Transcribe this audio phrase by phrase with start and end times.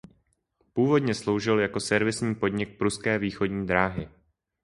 [0.73, 4.09] Původně sloužil jako servisní podnik Pruské východní dráhy.